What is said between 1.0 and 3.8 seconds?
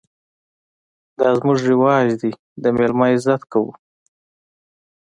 _دا زموږ رواج دی، د مېلمه عزت کوو.